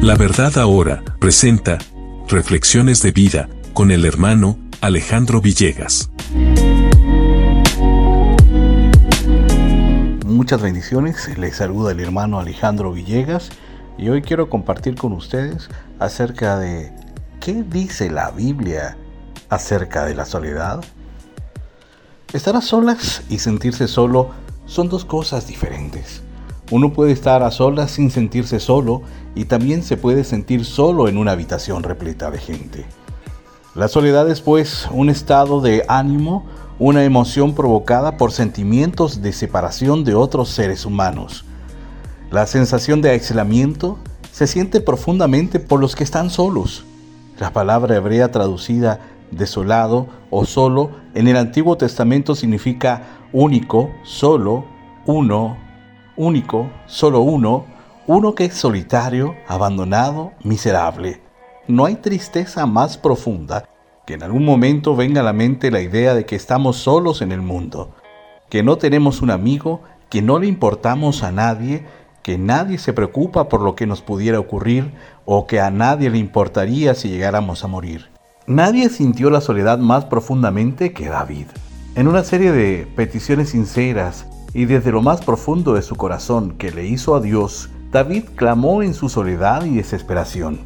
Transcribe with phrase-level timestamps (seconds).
[0.00, 1.78] La verdad ahora presenta
[2.28, 6.10] Reflexiones de vida con el hermano Alejandro Villegas.
[10.24, 13.50] Muchas bendiciones, les saluda el hermano Alejandro Villegas
[13.98, 15.68] y hoy quiero compartir con ustedes
[15.98, 16.92] acerca de
[17.40, 18.96] qué dice la Biblia
[19.48, 20.84] acerca de la soledad.
[22.32, 24.30] Estar a solas y sentirse solo
[24.66, 26.22] son dos cosas diferentes.
[26.70, 29.02] Uno puede estar a solas sin sentirse solo
[29.34, 32.86] y también se puede sentir solo en una habitación repleta de gente.
[33.76, 36.44] La soledad es pues un estado de ánimo,
[36.78, 41.44] una emoción provocada por sentimientos de separación de otros seres humanos.
[42.30, 43.98] La sensación de aislamiento
[44.32, 46.84] se siente profundamente por los que están solos.
[47.38, 54.64] La palabra hebrea traducida desolado o solo en el Antiguo Testamento significa único, solo,
[55.06, 55.58] uno,
[56.16, 57.66] único, solo uno,
[58.06, 61.20] uno que es solitario, abandonado, miserable.
[61.68, 63.68] No hay tristeza más profunda
[64.06, 67.32] que en algún momento venga a la mente la idea de que estamos solos en
[67.32, 67.94] el mundo,
[68.48, 71.84] que no tenemos un amigo, que no le importamos a nadie,
[72.22, 74.92] que nadie se preocupa por lo que nos pudiera ocurrir
[75.24, 78.08] o que a nadie le importaría si llegáramos a morir.
[78.46, 81.46] Nadie sintió la soledad más profundamente que David.
[81.96, 86.70] En una serie de peticiones sinceras y desde lo más profundo de su corazón que
[86.70, 90.60] le hizo a Dios, David clamó en su soledad y desesperación.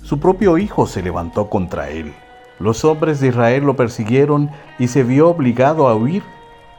[0.00, 2.14] Su propio hijo se levantó contra él.
[2.58, 6.22] Los hombres de Israel lo persiguieron y se vio obligado a huir,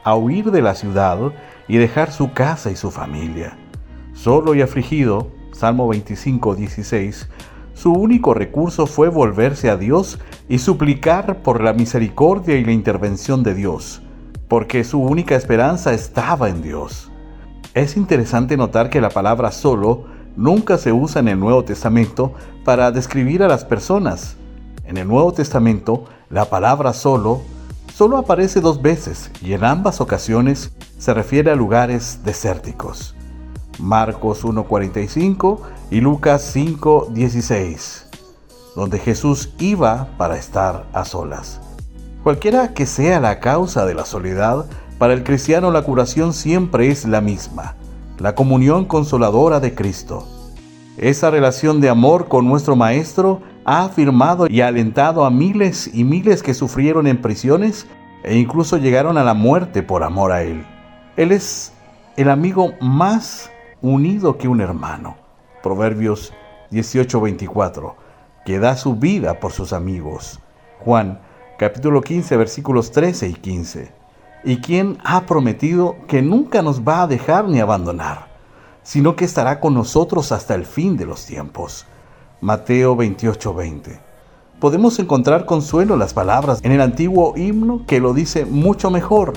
[0.02, 1.32] a huir de la ciudad
[1.68, 3.56] y dejar su casa y su familia.
[4.12, 7.28] Solo y afligido, Salmo 25, 16,
[7.72, 13.44] su único recurso fue volverse a Dios y suplicar por la misericordia y la intervención
[13.44, 14.02] de Dios
[14.48, 17.10] porque su única esperanza estaba en Dios.
[17.74, 20.04] Es interesante notar que la palabra solo
[20.36, 22.32] nunca se usa en el Nuevo Testamento
[22.64, 24.36] para describir a las personas.
[24.84, 27.42] En el Nuevo Testamento, la palabra solo
[27.94, 33.14] solo aparece dos veces y en ambas ocasiones se refiere a lugares desérticos.
[33.78, 35.60] Marcos 1.45
[35.90, 38.04] y Lucas 5.16,
[38.74, 41.60] donde Jesús iba para estar a solas.
[42.22, 44.66] Cualquiera que sea la causa de la soledad,
[44.98, 47.76] para el cristiano la curación siempre es la misma,
[48.18, 50.26] la comunión consoladora de Cristo.
[50.96, 56.42] Esa relación de amor con nuestro Maestro ha afirmado y alentado a miles y miles
[56.42, 57.86] que sufrieron en prisiones
[58.24, 60.66] e incluso llegaron a la muerte por amor a Él.
[61.16, 61.72] Él es
[62.16, 63.48] el amigo más
[63.80, 65.16] unido que un hermano.
[65.62, 66.32] Proverbios
[66.72, 67.94] 18:24,
[68.44, 70.40] que da su vida por sus amigos.
[70.80, 71.20] Juan
[71.58, 73.92] capítulo 15, versículos 13 y 15.
[74.44, 78.28] Y quien ha prometido que nunca nos va a dejar ni abandonar,
[78.84, 81.84] sino que estará con nosotros hasta el fin de los tiempos.
[82.40, 84.00] Mateo 28, 20.
[84.60, 89.32] Podemos encontrar consuelo en las palabras en el antiguo himno que lo dice mucho mejor.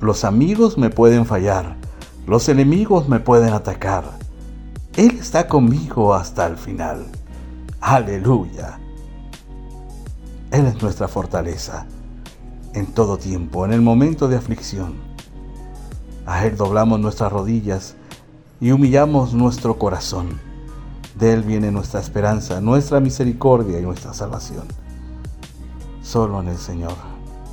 [0.00, 1.76] Los amigos me pueden fallar,
[2.26, 4.04] los enemigos me pueden atacar.
[4.96, 7.06] Él está conmigo hasta el final.
[7.80, 8.81] Aleluya.
[10.52, 11.86] Él es nuestra fortaleza
[12.74, 14.96] en todo tiempo, en el momento de aflicción.
[16.26, 17.94] A Él doblamos nuestras rodillas
[18.60, 20.38] y humillamos nuestro corazón.
[21.18, 24.64] De Él viene nuestra esperanza, nuestra misericordia y nuestra salvación.
[26.02, 26.96] Solo en el Señor,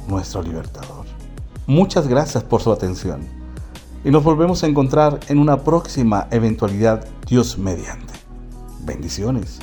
[0.10, 1.06] nuestro libertador.
[1.68, 3.22] Muchas gracias por su atención
[4.04, 8.14] y nos volvemos a encontrar en una próxima eventualidad Dios mediante.
[8.82, 9.60] Bendiciones.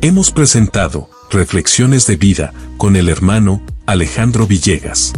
[0.00, 5.12] Hemos presentado Reflexiones de Vida con el hermano Alejandro Villegas.